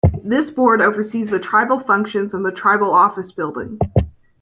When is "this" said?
0.23-0.49